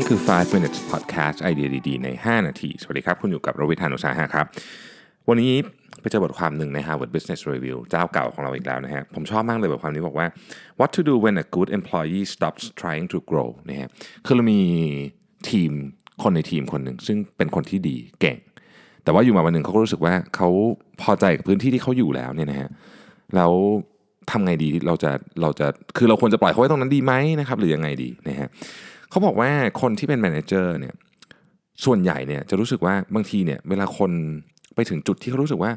[0.00, 4.46] นี่คือ 5 minutes podcast ไอเดียดีๆ ใน 5 นาที สวัสดีครับ คุณอยู่กับรวิทานุสาหะครับ
[5.28, 5.52] วันนี้
[6.00, 10.26] ไปเจอบทความหนึ่งใน Harvard Business Review เจ้าเก่าของเราอีกแล้วนะฮะ ผมชอบมากเลยบทความนี้บอกว่า
[10.78, 13.88] what to do when a good employee stops trying to grow นะฮะ
[14.26, 14.60] คือเรามี
[15.50, 15.70] ทีม
[16.22, 18.36] คนในทีมคนหนึ่ง ซึ่งเป็นคนที่ดีเก่ง
[19.04, 20.48] แต่ว่าอยู่มาวันหนึ่งเขาก็รู้สึกว่าเขา
[21.00, 22.68] พอใจกับพื้นที่ที่เขาอยู่แล้วเนี่ยนะฮะ
[23.36, 23.52] แล้ว
[24.30, 25.10] ทำไงดีเราจะ
[25.42, 28.48] เราจะคือเราควรจะปล่อยเขาไว้ตรงนั้นดีไหมนะครับ หรือยังไงดีนะฮะ
[29.10, 29.50] เขาบอกว่า
[29.80, 30.94] คนที่เป็นแมเนเจอร์เนี่ย
[31.84, 34.10] ส่วนใหญ่เนี่ยจะรู้สึกว่าบางทีเนี่ยเวลาคน
[34.74, 35.72] ไปถึงจุดที่เขารู้สึกว่า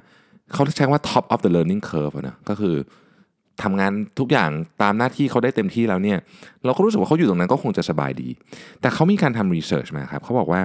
[0.54, 2.76] เขาใช้ว่า top of the learning curve อะนะก็คือ
[3.64, 4.50] ทำงานทุกอย่าง
[4.82, 6.18] ตามหน้าที่เขาได้เต็มที่แล้วเนี่ย
[6.66, 8.30] เราก็รู้สึกว่าเขาอยู่ตรงนั้นก็คงจะสบายดี
[8.82, 10.62] แต่เขามีการทำรีเสิร์ชมาครับเขาบอกว่า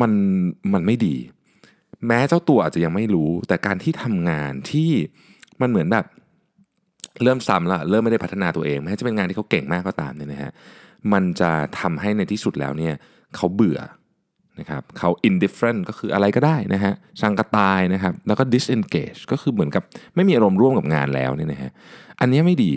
[0.00, 0.12] มัน
[0.72, 1.16] มันไม่ดี
[2.06, 4.90] แม้เจ้าตัวอาจจะยังไม่รู้ แต่การที่ทำงานที่
[5.60, 6.04] มันเหมือนแบบ
[7.22, 10.52] เริ่มซ้ำล้วเริ่มไม่ได้พัฒนาตัวเองแม้จะเป็นงานที่เขาเก่งมากก็ตามเนี่ยนะฮะ
[11.12, 12.94] มันจะทำให้ในที่สุดแล้วเนี่ย
[13.36, 13.80] เขาเบื่อ
[14.60, 19.82] นะครับเขา indifferent ก็คืออะไรก็ได้นะฮะสังกตายนะครับ แล้วก็ disengage ก็คือเหมือนกับ
[20.14, 21.70] ไม่มีอารมณ์ร่วมกับงานแล้วเนี่ยนะฮะ
[22.20, 22.70] อันนี้ไม่ดี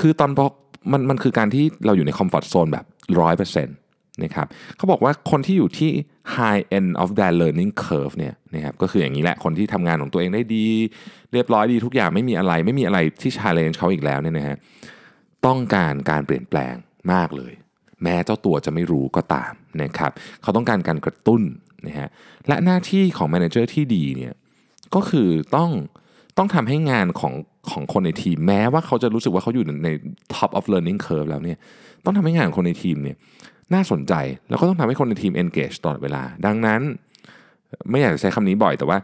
[0.00, 0.52] คือตอนพอก
[0.92, 2.84] มันมันคือการที่เราอยู่ใน comfort zone แบบ
[3.20, 3.76] ร้อยเปอร์เซ็นต์
[4.24, 5.90] นะครับเขาบอกว่าคนที่อยู่ที่
[6.36, 10.66] high end of their learning curve เนี่ยนะครับก็คืออย่างนี้แหละคนที่ทำงานของตัวเองได้ดี
[11.32, 14.56] เรียบร้อยดีทุกอย่างไม่มีอะไร ไม่มีอะไรที่ challenge เขาอีกแล้วเนี่ยนะฮะ
[15.46, 16.74] ต้องการการเปลี่ยนแปลง
[17.12, 17.52] มากเลย
[18.02, 20.10] แม้เจ้าตัวจะไม่รู้ก็ตามนะครับ
[20.42, 21.42] เขาต้องการการกระตุ้น
[21.86, 22.08] นะฮะ
[22.48, 24.34] และหน้าที่ของแมเนเจอร์ที่ดีเนี่ย
[24.94, 25.70] ก็คือต้อง
[26.38, 27.34] ต้องทำให้งานของ
[27.70, 29.88] ของคนในทีม แม้ว่าเขาจะรู้สึกว่าเขาอยู่ใน
[30.34, 31.58] top of learning curve แล้วเนี่ย
[32.04, 33.16] ต้องทำให้งานของคนในทีมเนี่ย
[33.74, 34.14] น่าสนใจ
[34.48, 36.80] แล้วก็ต้องทำให้คนในทีม engage ตลอดเวลา ดังนั้น
[37.90, 38.98] ไม่อยากจะใช้คำนี้บ่อยแต่ว่า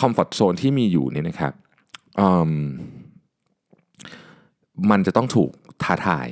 [0.00, 1.52] comfort zone ที่มีอยู่เนี่ยนะครับ
[4.90, 5.50] มันจะต้องถูก
[5.82, 6.26] ท้าทาย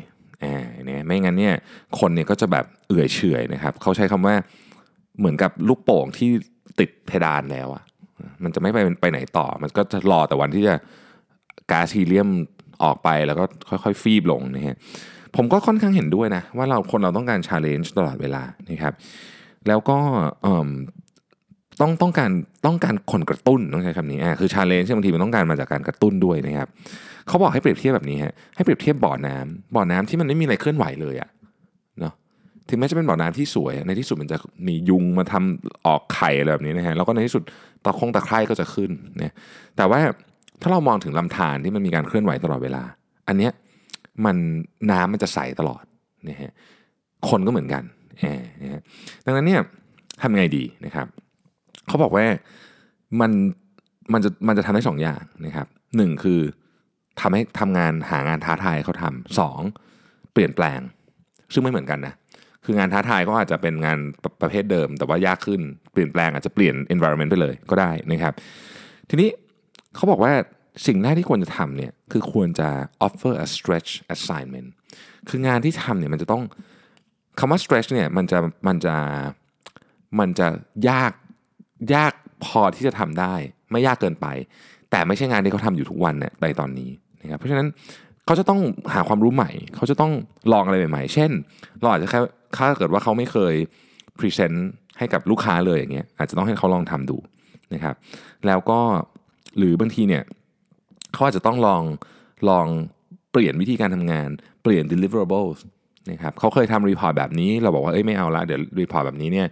[1.07, 1.55] ไม่งั้นเนี่ย
[1.99, 4.35] คนเนี่ยก็จะแบบเอื่อยเฉยนะครับเขาใช้คำว่า
[5.19, 6.31] เหมือนกับลูกโป่งที่
[6.79, 7.85] ติดเพดานแล้วอะ
[8.45, 10.75] มันจะไม่ไปไปไหนต่อ มันก็จะรอแต่วันที่จะ
[11.71, 12.31] ก๊าซฮีเลียม
[12.83, 14.77] ออกไปแล้วก็ค่อยๆ ฟีบลงนะฮะ
[15.37, 18.95] ผมก็ค่อนข้างเห็นด้วยนะ ว่าเราคนเราต้องการชาเลนจ์ตลอดเวลานะครับ
[19.69, 19.99] แล้วก็
[21.81, 22.31] ต้องต้องการ
[22.67, 26.69] ต้องการคนกระตุ้นต้องใช้คำนี้อ่าคือชาเลนจ์บางทีมันต้องการมาจากการกระตุ้นด้วยนะครับ
[27.29, 31.29] เขาบอกให้เปรียบเทียบแบบนี้ฮะให้เปรียบเทียบบ่อน้ำบ่อน้ำที่มันไม่มีอะไรเคลื่อนไหวเลยอะ
[32.01, 32.13] เนาะ
[32.69, 34.37] ถึงแม้จะเป็นบ่อน้ำที่สวย ในที่สุดมันจะ
[34.69, 37.43] มียุงมาทำออกไข่อะไรแบบนี้นะฮะแล้วก็ในที่สุด
[37.85, 39.35] ตะคงตะไคร่ก็จะขึ้นเนี่ย
[39.77, 40.01] แต่ว่า
[40.63, 42.83] ถ้าเรามองถึงลำธารที่มันมีการเคลื่อนไหวตลอดเวลา
[43.29, 43.53] อันเนี้ย
[44.25, 44.37] มัน
[44.91, 45.85] น้ำมันจะใสตลอด
[46.29, 46.53] นะฮะ
[47.29, 47.83] คนก็เหมือนกัน
[48.63, 48.81] นะฮะ
[49.27, 49.61] ดังนั้นเนี่ย
[50.23, 51.07] ทำไงดีนะครับ
[51.89, 52.27] เขาบอกว่า
[53.21, 53.31] มัน
[54.13, 56.41] มันจะมันจะทำได้สองอย่างนะครับหนึ่งคือ
[57.21, 59.61] ทำให้ทำงานหางานท้าทายเขาทำสอง
[60.33, 60.81] เปลี่ยนแปลง
[61.53, 62.15] ซึ่งไม่เหมือนกันนะ
[62.65, 65.61] คืองานท้าทายก็อาจจะเป็นงานประประเภทเดิม แต่ว่ายากขึ้น
[65.93, 68.35] เปลี่ยนแปลงอาจจะเปลี่ยน environment ไปเลยก็ได้นะครับ
[69.09, 69.29] ทีนี้
[69.95, 70.33] เขาบอกว่า
[70.87, 72.69] สิ่งแรกที่ควรจะทำเนี่ยคือควรจะ
[73.07, 74.69] offer a stretch assignment
[75.29, 76.43] คืองานที่ทำเนี่ยมันจะต้อง
[77.39, 78.95] คำว่า stretch เนี่ยมันจะมันจะ
[80.19, 80.49] มันจะ
[80.89, 81.13] ยาก
[81.95, 82.13] ยาก
[82.45, 83.35] พอที่จะทำได้
[83.71, 84.27] ไม่ยากเกินไป
[84.91, 86.91] แต่ไม่ใช่งานที่เขาทำอยู่ทุกวันเนี่ยในตอนนี้
[87.23, 87.67] นะครับเพราะฉะนั้น
[88.27, 88.61] เขาจะต้อง
[88.95, 90.13] หาความรู้ใหม่ เขาจะต้อง
[90.53, 91.31] ลองอะไรใหม่ๆ เช่น
[91.81, 92.21] เราอาจจะแค่
[92.57, 93.55] ถ้าเกิดว่าเขาไม่เคย
[94.19, 94.69] พรีเซนต์
[94.99, 97.17] ให้กับลูกค้าเลยอย่างเงี้ยอาจจะต้องให้เขาลองทำดู
[97.75, 97.95] นะครับ
[98.47, 98.81] แล้วก็
[99.59, 100.23] หรือบางทีเนี่ย
[101.13, 101.83] เขาอาจจะต้องลอง
[102.49, 102.67] ลอง
[103.33, 104.29] เปลี่ยนวิธีการทำงาน
[104.63, 105.59] เปลี่ยน deliverables
[106.11, 109.47] นะครับเขาเคยทำ report แบบนี้เราบอกว่าเอ้ยไม่เอาละเดี๋ยว report แบบนี้เนี่ย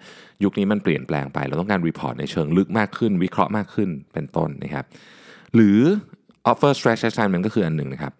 [0.45, 4.85] ยุคนี้มันเปลี่ยนแปลงไป เราต้องการ report ในเชิงลึกมากขึ้น วิเคราะห์มากขึ้นเป็นต้นนะครับ
[5.55, 5.79] หรือ
[6.51, 8.13] offer stretch assignment ก็คืออันหนึ่งนะครับ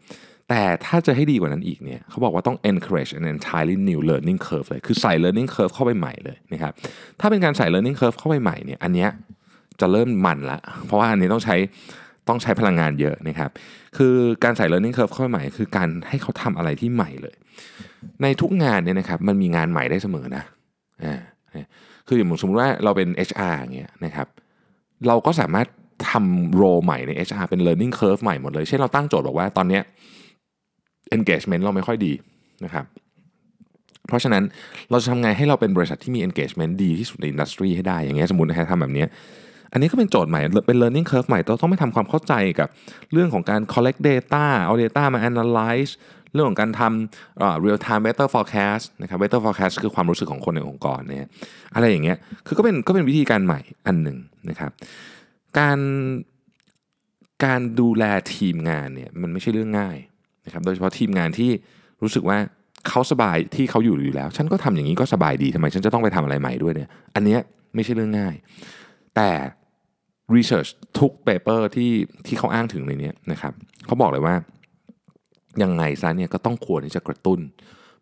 [0.49, 6.73] แต่ถ้าจะให้ดีกว่านั้นอีกเนี่ยเขาบอกว่าต้อง encourage an entirely new learning curve เลยคือใส่ learning curve เข้าไปใหม่เลยนะครับ
[7.21, 9.11] ถ้าเป็นการใส่ learning curve เข้าไปใหม่เนี่ยอันเนี้ย
[9.81, 11.57] จะเริ่มมันละเพราะว่าอันนี้ต้องใช้
[12.29, 13.51] ต้องใช้พลังงานเยอะนะครับ
[13.97, 17.37] คือการใส่ learning curve เข้าใหม่ คือการให้เขาทำอะไรที่ใหม่เลย
[18.23, 20.45] ในทุกงานเนี่ยนะครับมันมีงานใหม่ได้เสมอนะ
[21.05, 21.21] อ่า
[22.09, 24.27] คืออย่างสมมติว่าเราเป็น HR อย่างเงี้ยนะครับ
[25.09, 25.67] เราก็สามารถ
[26.11, 29.83] ทำโรใหม่ใน HR เป็น learning curve ใหม่หมดเลย เช่นเราตั้งโจทย์บอกว่าตอนเนี้ย
[31.17, 32.13] engagement เราไม่ค่อยดี
[32.65, 32.85] นะครับ
[34.09, 34.43] เพราะฉะนั้น
[34.91, 39.05] เราจะทำไงให้เราเป็นบริษัทที่มี engagement ดีที่สุดในอินดัสทรีให้ได้ อย่างเงี้ยสมมตินะฮะทำแบบนี้
[39.73, 42.69] อันนี้ก็เป็นโจทย์ใหม่เป็น learning curve ใหม่เราต้องไม่ทำความเข้าใจกับ
[43.13, 45.93] เรื่องของการ collect data เอา data มา analyze
[46.33, 51.29] เรื่องของการทำ real time weather forecast นะครับ weather forecast คือความรู้สึกของคนในองค์กรเนี่ย
[51.75, 52.17] อะไรอย่างเงี้ย
[52.47, 54.19] คือก็เป็นก็เป็นวิธีการใหม่อันหนึ่ง
[54.49, 54.71] นะครับ
[55.59, 55.79] การ
[57.45, 58.05] การดูแล
[58.35, 59.97] ทีมงานเนี่ยมันไม่ใช่เรื่องง่าย
[60.45, 61.51] นะครับ โดยเฉพาะทีมงานที่
[62.03, 62.39] รู้สึกว่า
[62.89, 67.41] เขาสบายที่เขาอยู่อยู่แล้ว ฉันก็ทำอย่างนี้ก็สบายดีทำไม ฉันจะต้องไปทำอะไรใหม่ด้วยเนี่ย อันเนี้ย
[67.75, 68.35] ไม่ใช่เรื่องง่าย
[69.17, 69.31] แต่
[70.37, 71.93] research ทุก paper ที่
[72.27, 73.53] ที่เขาอ้างถึงในนี้นะครับ
[73.87, 74.35] เขาบอกเลยว่า
[75.63, 77.41] ยังไงซะเนี่ยก็ต้องควรที่จะกระตุ้น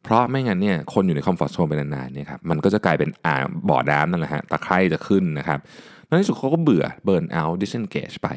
[0.03, 3.35] เพราะไม่งั้นเนี่ยคนอยู่ในคอมฟอร์ทโซนไปนานๆเนี่ยครับมันก็จะกลายเป็นอ่า
[3.69, 5.58] บ่อน้ำนั่นแหละฮะตะไคร่จะขึ้นนะครับ
[6.06, 8.29] ในที่สุดเขาก็เบื่อเบิร์นเอา disengage ไป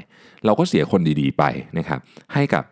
[0.45, 1.43] เราก็เสียคนดีๆไป
[1.77, 1.99] นะครับ
[2.33, 2.63] ให้กับ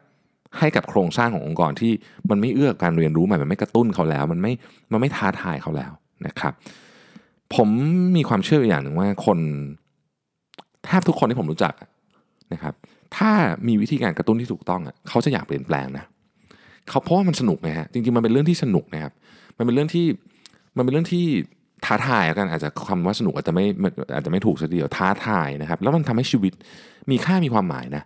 [0.59, 1.91] ให้กับโครงสร้างขององค์กรที่
[2.29, 4.53] มันไม่เอื้อการเรียนรู้ใหม่มันไม่กระตุ้นเขาแล้ว มันไม่
[4.91, 5.91] มันไม่ท้าทายเขาแล้ว
[6.27, 6.53] นะครับ
[7.55, 7.69] ผม
[8.15, 9.39] มีความเชื่ออย่างหนึ่งว่าคน
[10.87, 11.73] แทบทุกคนที่ผมรู้จัก
[12.53, 12.73] นะครับ
[13.17, 13.31] ถ้า
[13.67, 16.05] มีวิธีการกระตุ้นที่ถูกต้องอะเขาจะอยากเปลี่ยนแปลงนะ
[16.89, 19.13] เขาเพราะว่ามันสนุกนะฮะจริงๆมันเป็นเรื่องที่สนุกนะครับ
[19.57, 20.05] มันเป็นเรื่องที่
[20.77, 21.25] มันเป็นเรื่องที่
[21.85, 23.65] ท้าทายกันอาจจะคำว่าสนุกอาจจะไม่
[24.15, 26.53] อาจจะไม่ถูกสักเดียวท้าทายนะครับ แล้วมันทำให้ชีวิต
[27.11, 28.03] มีค่ามีความหมายนะ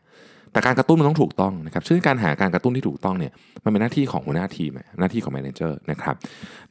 [0.51, 3.31] แต่การกระตุ้นมันต้องถูกต้องนะครับซึ่งการหาการกระตุ้นที่ถูกต้องเนี่ย
[3.63, 6.15] มันเป็นหน้าที่ของหัวหน้าทีมหน้าที่ของแมเนเจอร์นะครับ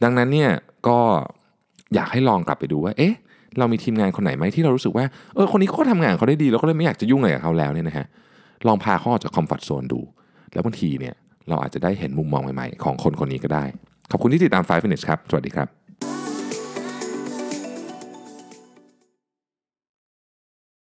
[0.02, 0.50] ดังนั้นเนี่ย
[0.88, 0.98] ก็
[1.94, 3.14] อยากให้ลองกลับไปดูว่าเอ๊ะ
[3.58, 5.04] เรามีทีมงานคนไหนไหมที่เรารู้สึกว่า
[5.34, 8.06] เออคนนี้เขาทำงานเขาได้ดีเราก็เลยไม่อยากจะยุ่งอะไรกับเขาแล้วเนี่ยนะฮะ
[8.66, 10.00] ลองพาเขาออกจากคอมฟอร์ทโซนดู
[10.52, 11.14] แล้วบางทีเนี่ย
[11.48, 13.64] เราอาจจะได้เห็นมุมมองใหม่ๆ ของคนคนนี้ก็ได้
[14.10, 15.79] ขอบคุณที่ติดตาม5 minutes ครับ สวัสดีครับ